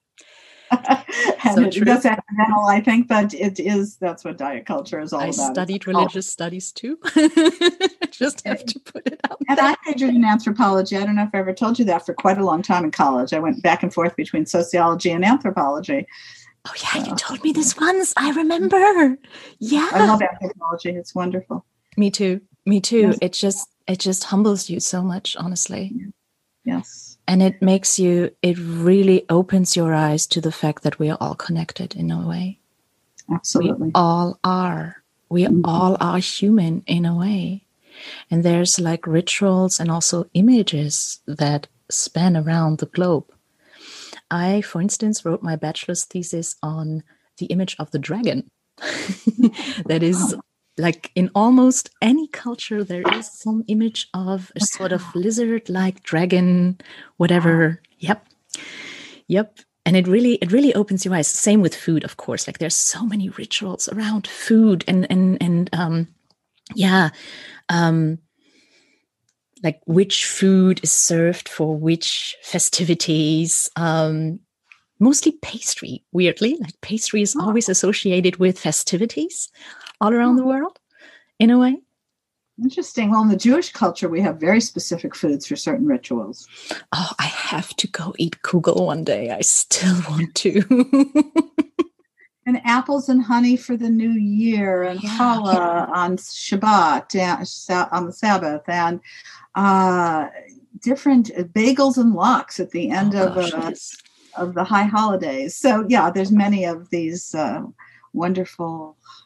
[0.71, 1.85] and So it, true.
[1.85, 5.33] that's accidental, I think, but it is that's what diet culture is all I about.
[5.33, 6.97] It's studied religious studies too.
[8.11, 9.65] Just have to put it out And there.
[9.65, 10.97] I majored in anthropology.
[10.97, 12.91] I don't know if I ever told you that for quite a long time in
[12.91, 13.33] college.
[13.33, 16.05] I went back and forth between sociology and anthropology.
[16.65, 18.13] Oh yeah, you uh, told me this once.
[18.17, 19.17] I remember.
[19.59, 19.89] Yeah.
[19.93, 20.89] I love anthropology.
[20.91, 21.65] It's wonderful.
[21.97, 22.41] Me too.
[22.65, 22.99] Me too.
[22.99, 23.17] Yes.
[23.21, 25.93] It just it just humbles you so much, honestly.
[26.65, 27.17] Yes.
[27.27, 31.17] And it makes you it really opens your eyes to the fact that we are
[31.19, 32.59] all connected in a way.
[33.31, 33.87] Absolutely.
[33.87, 35.03] We all are.
[35.29, 35.61] We Mhm.
[35.65, 37.65] all are human in a way.
[38.31, 43.25] And there's like rituals and also images that span around the globe.
[44.31, 47.03] I, for instance, wrote my bachelor's thesis on
[47.37, 48.49] the image of the dragon.
[49.85, 50.35] that is
[50.77, 56.03] like in almost any culture, there is some image of a sort of lizard like
[56.03, 56.79] dragon,
[57.17, 57.81] whatever.
[57.99, 58.25] Yep.
[59.27, 59.59] Yep.
[59.85, 61.27] And it really, it really opens your eyes.
[61.27, 62.47] Same with food, of course.
[62.47, 66.07] Like there's so many rituals around food and and and um
[66.75, 67.09] yeah.
[67.69, 68.17] Um
[69.61, 73.69] like which food is served for which festivities.
[73.75, 74.39] Um
[74.99, 76.57] mostly pastry, weirdly.
[76.59, 77.45] Like pastry is Oh.
[77.45, 79.49] always associated with festivities
[80.01, 80.79] all around the world,
[81.39, 81.77] in a way.
[82.61, 83.09] Interesting.
[83.09, 86.47] Well, in the Jewish culture, we have very specific foods for certain rituals.
[86.91, 89.31] Oh, I have to go eat kugel one day.
[89.31, 90.61] I still want to.
[92.45, 95.17] And apples and honey for the new year, and Yeah.
[95.17, 98.99] challah on Shabbat, on the Sabbath, and
[99.55, 100.27] uh,
[100.81, 103.95] different bagels and lox at the end Oh, of gosh, uh, yes.
[104.35, 105.55] of the high holidays.
[105.55, 107.61] So yeah, there's many of these uh,
[108.11, 109.22] wonderful uh,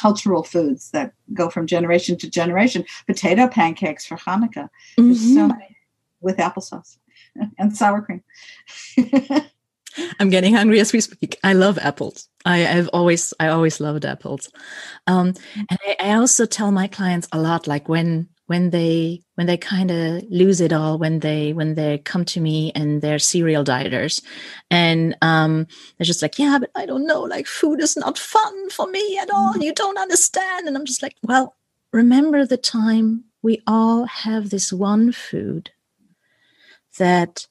[0.00, 2.84] cultural foods that go from generation to generation.
[3.06, 4.68] Potato pancakes for Hanukkah.
[4.96, 5.34] There's Mhm.
[5.34, 5.76] so many
[6.20, 6.98] with applesauce
[7.58, 8.22] and sour cream.
[10.20, 11.36] I'm getting hungry as we speak.
[11.42, 12.28] I love apples.
[12.44, 14.48] I have always, I always loved apples.
[15.06, 15.34] Um,
[15.68, 19.56] and I, I also tell my clients a lot, like when when they when they
[19.56, 23.62] kind of lose it all, when they when they come to me and they're serial
[23.62, 24.20] dieters,
[24.72, 28.70] and um, they're just like, yeah, but I don't know, like food is not fun
[28.70, 29.56] for me at all.
[29.56, 31.54] You don't understand, and I'm just like, well,
[31.92, 35.70] remember the time we all have this one food
[36.98, 37.46] that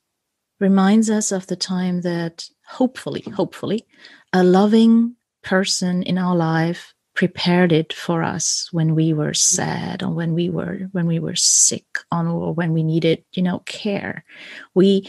[0.60, 3.86] reminds us of the time that hopefully, hopefully,
[4.34, 10.10] a loving person in our life prepared it for us when we were sad or
[10.10, 14.24] when we were when we were sick or when we needed you know care
[14.74, 15.06] we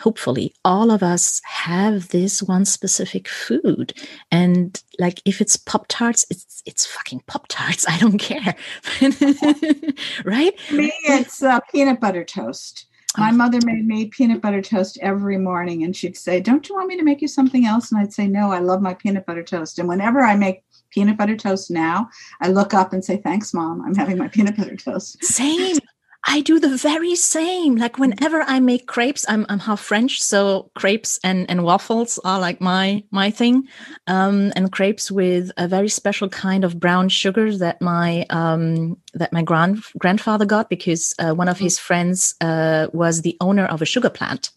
[0.00, 3.94] hopefully all of us have this one specific food
[4.30, 8.54] and like if it's pop tarts it's it's fucking pop tarts i don't care
[10.26, 12.84] right me, it's uh, peanut butter toast.
[13.18, 13.32] My Oh.
[13.32, 16.98] mother made me peanut butter toast every morning, and she'd say, Don't you want me
[16.98, 17.90] to make you something else?
[17.90, 19.78] And I'd say, No, I love my peanut butter toast.
[19.78, 20.65] And whenever I make
[20.96, 22.08] peanut butter toast now,
[22.40, 23.82] I look up and say, Thanks, mom.
[23.82, 25.22] I'm having my peanut butter toast.
[25.22, 25.78] Same.
[26.28, 27.76] I do the very same.
[27.76, 32.40] Like whenever I make crepes, I'm I'm half French, so crepes and and waffles are
[32.40, 33.68] like my my thing.
[34.08, 39.32] Um, and crepes with a very special kind of brown sugar that my um that
[39.32, 43.80] my grand grandfather got because uh, one of his friends uh, was the owner of
[43.80, 44.50] a sugar plant.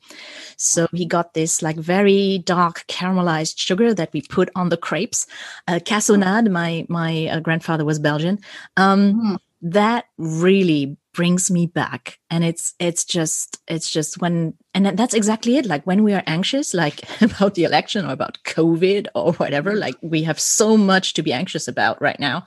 [0.57, 5.27] So he got this like very dark caramelized sugar that we put on the crepes.
[5.67, 8.39] Uh, Cassonade, my my uh, grandfather was Belgian.
[8.75, 9.37] Um, Mm.
[9.61, 12.19] that really brings me back.
[12.29, 15.65] And it's it's just it's just when and that- that's exactly it.
[15.65, 19.95] Like when we are anxious like about the election or about covid or whatever like
[20.01, 22.45] we have so much to be anxious about right now.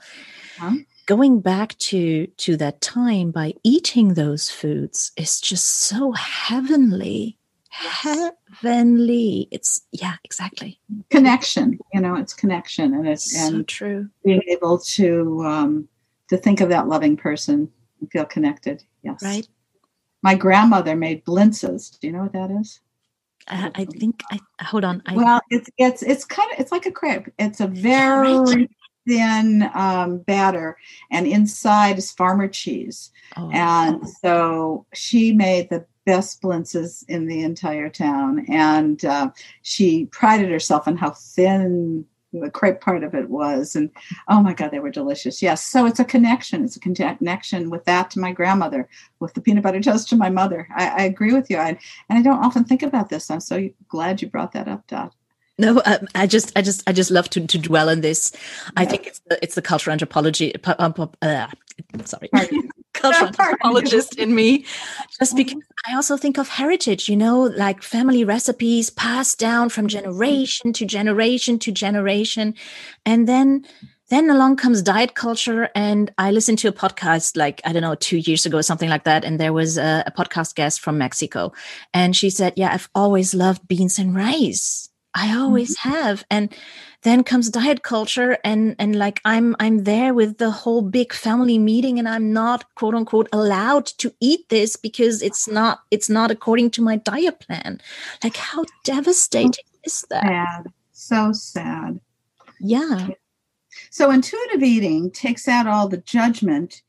[0.57, 0.73] Huh?
[1.05, 7.37] going back to to that time by eating those foods is just so heavenly
[7.73, 9.47] heavenly.
[9.51, 10.79] It's yeah exactly.
[11.09, 14.09] Connection, you know, it's connection, and it's so and true.
[14.23, 15.87] being able to um,
[16.29, 17.69] to think of that loving person
[18.07, 18.83] feel connected.
[19.01, 19.47] Yes, right
[20.21, 21.99] My grandmother made blintzes.
[21.99, 22.79] Do you know what that is?
[23.47, 26.85] I, I think i hold on i well it's it's it's kind of it's like
[26.85, 28.69] a crepe it's a very
[29.05, 30.77] thin um, batter
[31.11, 37.43] and inside is farmer cheese oh, and so she made the best blintzes in the
[37.43, 39.29] entire town and uh,
[39.61, 43.89] she prided herself on how thin the crepe part of it was and
[44.27, 45.41] oh my god they were delicious.
[45.41, 48.87] Yes so it's a connection it's a connection with that to my grandmother
[49.19, 50.67] with the peanut butter toast to my mother.
[50.75, 51.77] I, I agree with you I,
[52.09, 55.13] and i don't often think about this i'm so glad you brought that up dot.
[55.59, 58.31] No, um, I just, I just, I just love to, to dwell on this.
[58.75, 61.47] I think it's the, it's the cultural anthropology, uh,
[62.05, 62.29] sorry.
[63.03, 64.65] Cultural anthropologist in me.
[65.19, 69.87] Just because I also think of heritage, you know, like family recipes passed down from
[69.87, 69.97] mm-hmm.
[69.97, 72.55] generation to generation to generation,
[73.05, 73.65] and then.
[74.09, 77.95] Then along comes diet culture, and I listened to a podcast like, I don't know,
[77.95, 79.23] two years ago, something like that.
[79.25, 81.51] And there was a, a podcast guest from Mexico.
[81.95, 84.89] And she said, Yeah, I've always loved beans and rice.
[85.15, 85.89] I always mm-hmm.
[85.89, 86.23] have.
[86.29, 86.53] And
[87.03, 91.59] then comes diet culture and and like I'm I'm there with the whole big family
[91.59, 96.31] meeting and I'm not quote unquote allowed to eat this because it's not it's not
[96.31, 97.81] according to my diet plan.
[98.23, 100.23] Like how devastating is that?
[100.23, 101.99] sad so sad
[102.59, 103.09] Yeah.
[103.89, 106.81] So intuitive eating takes out all the judgment.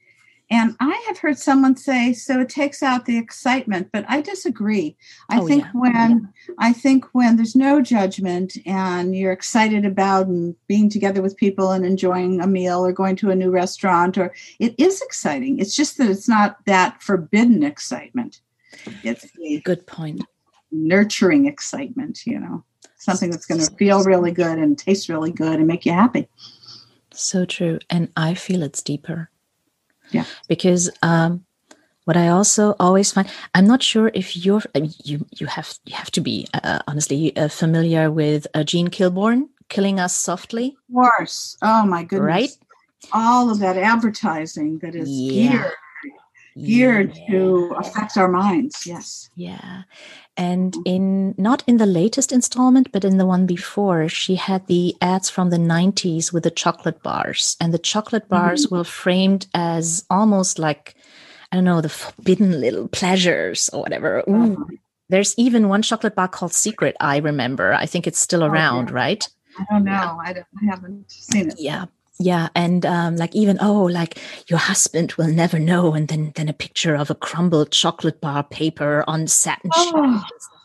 [0.50, 4.94] And I have heard someone say, so it takes out the excitement, but I disagree.
[5.30, 5.70] I Oh, think yeah.
[5.72, 11.36] when I think when there's no judgment and you're excited about and being together with
[11.38, 15.58] people and enjoying a meal or going to a new restaurant or it is exciting.
[15.60, 18.40] It's just that it's not that forbidden excitement.
[19.02, 20.22] It's the Good point.
[20.70, 22.64] nurturing excitement, you know,
[22.98, 26.28] something that's going to feel really good and taste really good and make you happy.
[27.12, 27.78] So true.
[27.88, 29.30] And I feel it's deeper.
[30.10, 30.24] Yeah.
[30.48, 31.44] Because um
[32.04, 35.74] what I also always find, I'm not sure if you're I mean, you you have
[35.86, 40.76] you have to be uh, honestly uh, familiar with uh, Jean Kilbourne, "Killing Us Softly,"
[40.88, 41.56] Of course.
[41.62, 42.26] Oh my goodness.
[42.26, 42.50] right?
[43.12, 45.50] All of that advertising that is Yeah.
[45.50, 45.72] geared
[46.56, 48.86] geared to affect our minds.
[48.86, 49.28] Yes.
[49.34, 49.82] Yeah.
[50.36, 54.96] And in not in the latest installment, but in the one before, she had the
[55.00, 57.56] ads from the 90s with the chocolate bars.
[57.60, 58.34] And the chocolate mm-hmm.
[58.34, 60.96] bars were framed as almost like,
[61.52, 64.24] I don't know, the forbidden little pleasures or whatever.
[64.28, 64.52] Ooh.
[64.54, 64.64] Uh-huh.
[65.08, 67.74] There's even one chocolate bar called Secret, I remember.
[67.74, 68.94] I think it's still Oh, around, yeah.
[68.94, 69.28] right?
[69.58, 70.18] I don't know.
[70.20, 71.54] I, don't, I haven't seen it.
[71.58, 71.84] Yeah.
[72.20, 76.48] Yeah, and um, like even oh, like your husband will never know, and then then
[76.48, 80.22] a picture of a crumbled chocolate bar paper on satin Oh.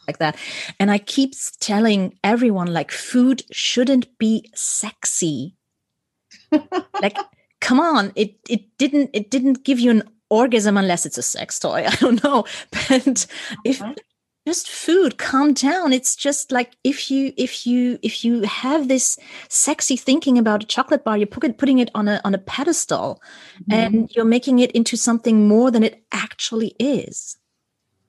[0.07, 0.37] like that.
[0.79, 5.55] And I keep telling everyone like food shouldn't be sexy.
[7.01, 7.17] like,
[7.61, 11.59] come on, it it didn't it didn't give you an orgasm unless it's a sex
[11.59, 11.85] toy.
[11.87, 13.25] I don't know, but
[13.65, 13.93] if Uh-huh.
[14.49, 18.33] Just food calm down it's just like if you if you if you
[18.63, 19.07] have this
[19.47, 23.21] sexy thinking about a chocolate bar you're put, putting it on a on a pedestal
[23.67, 23.73] Mhm.
[23.79, 25.95] and you're making it into something more than it
[26.25, 27.37] actually is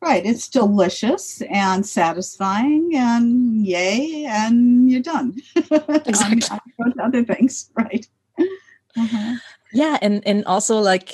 [0.02, 0.24] Right.
[0.24, 3.26] It's delicious and satisfying and
[3.72, 5.28] yay, and you're done.
[6.10, 6.40] Exactly.
[6.40, 7.68] to other things.
[7.76, 8.04] Right.
[8.96, 9.34] Uh-huh.
[9.72, 11.08] yeah and and also like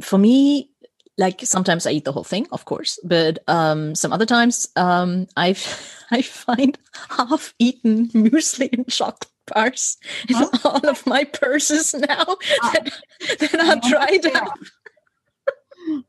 [0.00, 0.70] for me
[1.18, 5.26] like sometimes i eat the whole thing of course but um some other times um
[5.36, 5.48] i
[6.10, 6.78] i find
[7.10, 9.98] half eaten muesli and chocolate bars
[10.28, 12.24] in all of my purses now
[12.62, 12.90] that,
[13.38, 14.58] that are dried out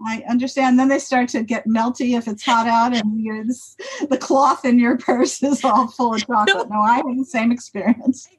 [0.06, 0.80] I understand.
[0.80, 3.76] Then they start to get melty if it's hot out, and you're this,
[4.10, 6.70] the cloth in your purse is all full of chocolate.
[6.70, 8.28] No, I had the same experience.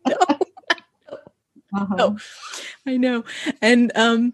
[1.72, 1.82] No.
[1.82, 1.94] Uh-huh.
[1.96, 2.16] No.
[2.86, 3.24] I know.
[3.60, 4.32] And um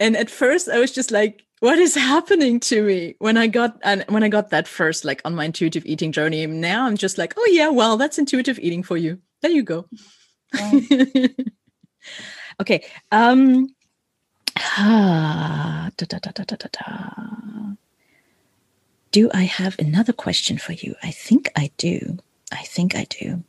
[0.00, 3.14] and at first I was just like what is happening to me?
[3.18, 6.44] When I got and when I got that first like on my intuitive eating journey
[6.46, 9.18] now I'm just like oh yeah well that's intuitive eating for you.
[9.42, 9.86] There you go.
[12.60, 13.68] Okay um
[14.58, 16.56] ah, da, da, da,
[19.12, 20.94] do I have another question for you?
[21.02, 22.18] I think I do.
[22.52, 23.44] I think I do.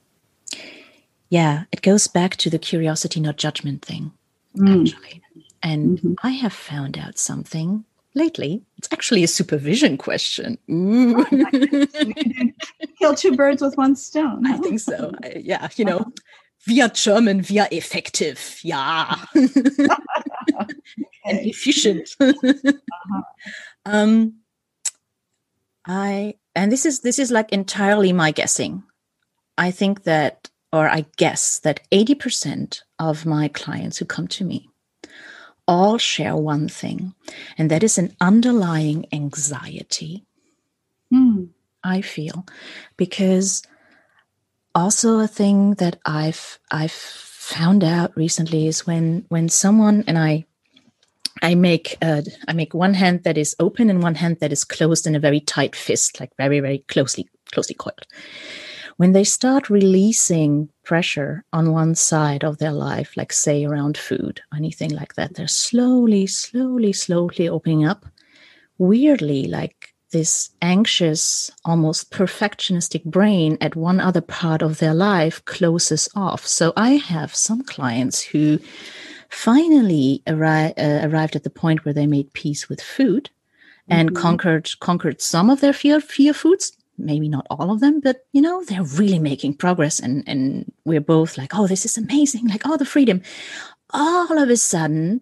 [1.30, 4.12] Yeah it goes back to the curiosity not judgment thing
[4.57, 4.82] Mm.
[4.82, 5.22] actually.
[5.64, 6.16] And Mhm.
[6.24, 7.86] I have found out something
[8.16, 8.64] lately.
[8.78, 10.57] It's actually a supervision question.
[10.70, 11.24] Ooh.
[12.99, 14.45] Kill two birds with one stone.
[14.45, 15.12] I think so.
[15.24, 16.12] I- yeah, you know,
[16.66, 18.59] via German, via effective.
[18.64, 19.16] Yeah.
[21.26, 22.16] and efficient.
[23.86, 24.34] um
[25.86, 28.84] I and this is this is like entirely my guessing.
[29.57, 34.71] I think that or I guess that 80% of my clients who come to me
[35.72, 37.16] all share one thing,
[37.58, 40.26] and that is an underlying anxiety,
[41.12, 41.46] Hmm.
[41.84, 42.46] I feel,
[42.98, 43.64] because
[44.76, 50.46] also a thing that I've I've found out recently is when when someone and I
[51.42, 54.64] I make uh, I make one hand that is open and one hand that is
[54.64, 58.06] closed in a very tight fist, like very very closely closely coiled.
[58.98, 64.42] When they start releasing pressure on one side of their life, like say around food,
[64.56, 68.06] anything like that, they're slowly, slowly, slowly opening up.
[68.78, 76.10] Weirdly, like this anxious, almost perfectionistic brain at one other part of their life closes
[76.16, 76.46] off.
[76.46, 78.60] So I have some clients who
[79.30, 83.30] finally arri- uh, arrived at the point where they made peace with food
[83.90, 84.16] and Mhm.
[84.16, 88.41] conquered conquered some of their fear fear foods maybe not all of them but you
[88.41, 92.62] know they're really making progress and and we're both like oh this is amazing like
[92.66, 93.22] oh the freedom.
[93.93, 95.22] All of a sudden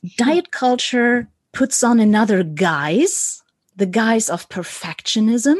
[0.00, 0.08] hmm.
[0.16, 3.42] diet culture puts on another guise
[3.76, 5.56] the guise of perfectionism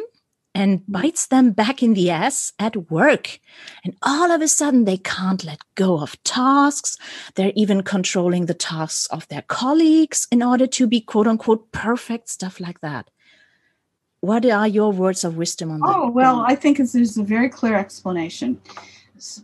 [0.55, 0.93] and hmm.
[0.93, 3.41] bites them back in the ass at work.
[3.85, 6.99] And all of a sudden they can't let go of tasks.
[7.35, 12.29] They're even controlling the tasks of their colleagues in order to be quote unquote perfect,
[12.29, 13.11] stuff like that.
[14.23, 15.97] What are your words of wisdom on that?
[15.97, 18.61] Oh, well, I think it's, there's a very clear explanation.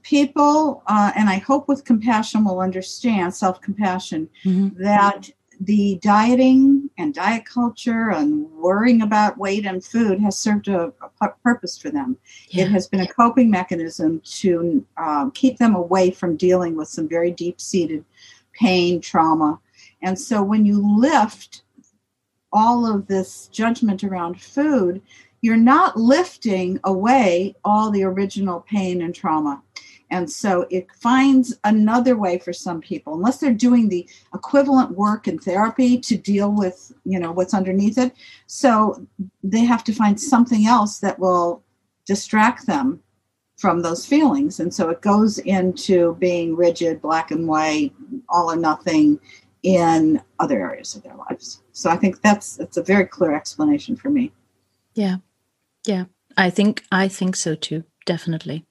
[0.05, 4.77] People, uh, and I hope with compassion will understand self compassion Mhm.
[4.79, 10.93] that the dieting and diet culture and worrying about weight and food has served a,
[11.21, 12.17] a purpose for them.
[12.51, 12.67] Yeah.
[12.67, 17.09] It has been a coping mechanism to um, keep them away from dealing with some
[17.09, 18.05] very deep seated
[18.53, 19.59] pain, trauma.
[20.03, 21.63] And so when you lift
[22.53, 25.03] all of this judgment around food,
[25.41, 29.63] you're not lifting away all the original pain and trauma.
[30.11, 35.29] And so it finds another way for some people, unless they're doing the equivalent work
[35.29, 38.15] in therapy to deal with, you know, what's underneath it.
[38.47, 39.07] So
[39.45, 41.63] they have to find something else that will
[42.07, 43.03] distract them
[43.59, 44.61] from those feelings.
[44.61, 47.93] And so it goes into being rigid, black and white,
[48.31, 49.21] all or nothing
[49.63, 51.61] in other areas of their lives.
[51.79, 54.33] So I think that's that's a very clear explanation for me.
[54.95, 55.19] Yeah,
[55.87, 56.05] yeah,
[56.37, 57.85] I think I think so too.
[58.05, 58.65] Definitely.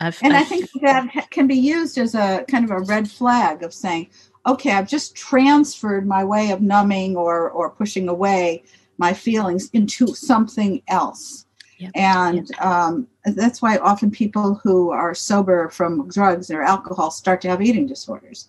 [0.00, 3.08] I've, And I I've- think that can be used as a kind of a red
[3.10, 4.08] flag of saying,
[4.46, 8.64] okay, I've just transferred my way of numbing or or pushing away
[8.98, 11.46] my feelings into something else.
[11.78, 11.90] Yep.
[11.94, 12.64] And yep.
[12.64, 17.62] Um, that's why often people who are sober from drugs or alcohol start to have
[17.62, 18.48] eating disorders.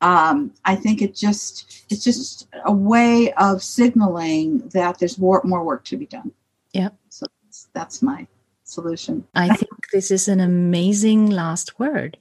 [0.00, 5.64] Um, I think it just it's just a way of signaling that there's more more
[5.64, 6.32] work to be done.
[6.72, 6.90] Yeah.
[7.08, 8.26] So that's, that's my
[8.64, 9.26] solution.
[9.34, 12.16] I think this is an amazing last word.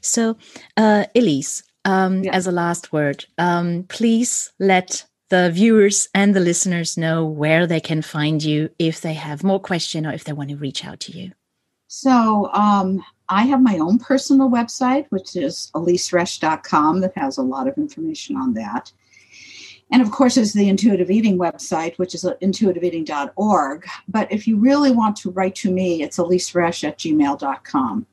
[0.00, 0.36] So,
[0.76, 2.34] uh, Elyse, um, yeah.
[2.34, 7.80] as a last word, um, please let the viewers and the listeners know where they
[7.80, 11.00] can find you if they have more question or if they want to reach out
[11.00, 11.32] to you.
[11.88, 17.68] So um, I have my own personal website, which is elyseresch.com, that has a lot
[17.68, 18.92] of information on that.
[19.90, 23.86] And of course, there's the intuitive eating website, which is intuitiveeating.org.
[24.06, 28.06] But if you really want to write to me, it's elyseresch at gmail.com.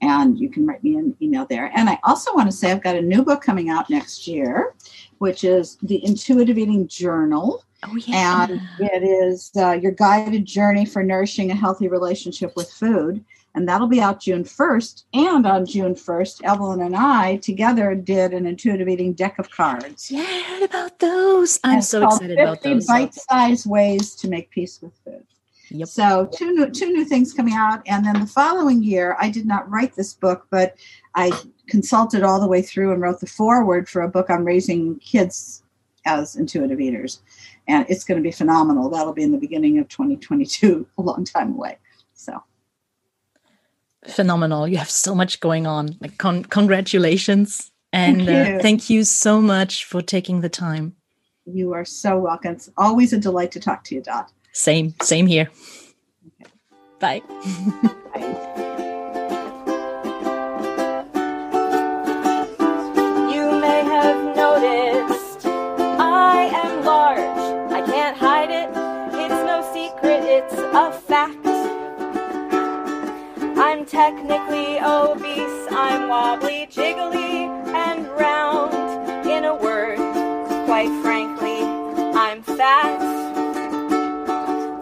[0.00, 1.72] And you can write me an email there.
[1.74, 4.74] And I also want to say I've got a new book coming out next year,
[5.18, 7.64] which is the Intuitive Eating Journal.
[7.82, 8.46] Oh, yeah.
[8.48, 13.24] And it is uh, your guided journey for nourishing a healthy relationship with food
[13.58, 15.02] and that'll be out June 1st.
[15.14, 20.12] And on June 1st, Evelyn and I together did an intuitive eating deck of cards.
[20.12, 21.58] Yeah, I heard about those.
[21.64, 22.86] I'm so excited about those.
[22.86, 25.26] bite-sized ways to make peace with food.
[25.70, 25.88] Yep.
[25.88, 29.44] So two new two new things coming out, and then the following year, I did
[29.44, 30.76] not write this book, but
[31.16, 31.32] I
[31.66, 35.64] consulted all the way through and wrote the foreword for a book on raising kids
[36.06, 37.22] as intuitive eaters,
[37.66, 38.88] and it's going to be phenomenal.
[38.88, 41.78] That'll be in the beginning of 2022, a long time away.
[42.14, 42.40] So
[44.10, 44.66] phenomenal.
[44.68, 45.96] You have so much going on.
[46.00, 47.70] Like, con- congratulations.
[47.92, 48.56] And thank you.
[48.56, 50.94] Uh, thank you so much for taking the time.
[51.46, 52.52] You are so welcome.
[52.52, 54.30] It's always a delight to talk to you, Dot.
[54.52, 55.48] Same, same here.
[56.42, 56.50] Okay.
[56.98, 57.22] Bye.
[58.14, 58.34] Bye.
[63.32, 67.72] You may have noticed I am large.
[67.72, 68.68] I can't hide it.
[69.14, 70.22] It's no secret.
[70.24, 71.37] It's a fact.
[73.88, 78.74] Technically obese, I'm wobbly, jiggly, and round.
[79.26, 79.96] In a word,
[80.66, 81.62] quite frankly,
[82.14, 82.98] I'm fat.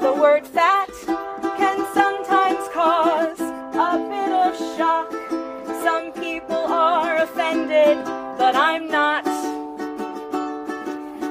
[0.00, 0.90] The word fat
[1.56, 5.12] can sometimes cause a bit of shock.
[5.84, 8.04] Some people are offended,
[8.36, 9.24] but I'm not.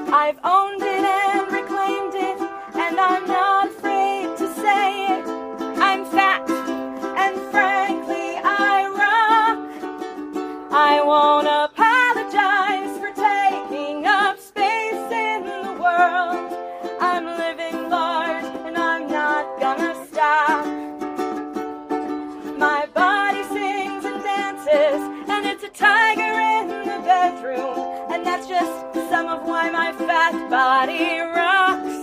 [0.08, 2.40] I've owned it and reclaimed it,
[2.74, 3.55] and I'm not
[11.06, 16.50] won't apologize for taking up space in the world.
[17.00, 20.66] I'm living large and I'm not gonna stop.
[22.58, 25.00] My body sings and dances,
[25.30, 27.78] and it's a tiger in the bedroom.
[28.10, 28.74] And that's just
[29.08, 31.98] some of why my fat body rocks.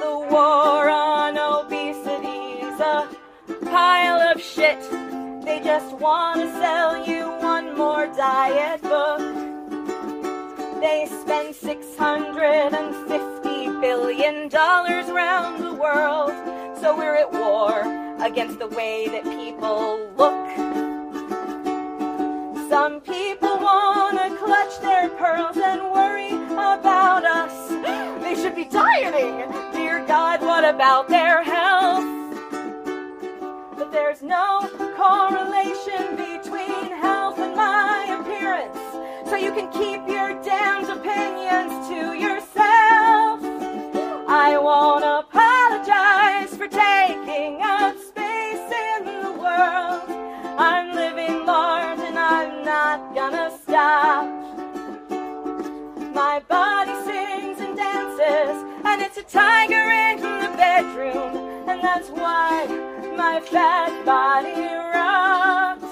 [0.00, 3.06] The war on obesity's a
[3.66, 4.80] pile of shit.
[5.44, 7.09] They just want to sell you
[11.70, 16.32] $650 billion around the world.
[16.80, 17.82] So we're at war
[18.20, 20.48] against the way that people look.
[22.68, 27.70] Some people want to clutch their pearls and worry about us.
[28.20, 29.52] They should be dieting.
[29.72, 32.04] Dear God, what about their health?
[33.76, 37.54] But there's no correlation between health and.
[37.56, 37.99] So
[39.40, 43.40] you can keep your damned opinions to yourself.
[44.28, 50.08] I won't apologize for taking up space in the world.
[50.58, 54.26] I'm living large and I'm not gonna stop.
[56.14, 61.34] My body sings and dances, and it's a tiger in the bedroom,
[61.66, 62.66] and that's why
[63.16, 64.60] my fat body
[64.94, 65.89] runs.